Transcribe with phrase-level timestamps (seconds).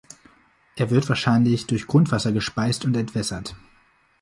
[0.77, 3.55] Er wird wahrscheinlich durch Grundwasser gespeist und entwässert.